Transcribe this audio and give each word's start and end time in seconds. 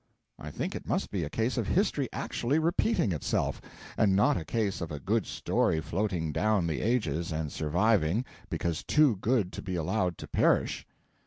I 0.39 0.49
think 0.49 0.73
it 0.75 0.87
must 0.87 1.11
be 1.11 1.23
a 1.23 1.29
case 1.29 1.57
of 1.57 1.67
history 1.67 2.09
actually 2.11 2.57
repeating 2.57 3.11
itself, 3.11 3.61
and 3.95 4.15
not 4.15 4.35
a 4.35 4.43
case 4.43 4.81
of 4.81 4.91
a 4.91 4.99
good 4.99 5.27
story 5.27 5.79
floating 5.79 6.31
down 6.31 6.65
the 6.65 6.81
ages 6.81 7.31
and 7.31 7.51
surviving 7.51 8.25
because 8.49 8.83
too 8.83 9.17
good 9.17 9.53
to 9.53 9.61
be 9.61 9.75
allowed 9.75 10.17
to 10.17 10.27
perish. 10.27 10.87